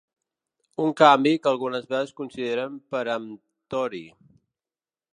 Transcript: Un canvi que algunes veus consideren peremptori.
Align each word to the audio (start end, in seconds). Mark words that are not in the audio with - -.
Un 0.85 0.95
canvi 1.01 1.33
que 1.43 1.51
algunes 1.51 1.87
veus 1.93 2.15
consideren 2.23 2.83
peremptori. 2.97 4.05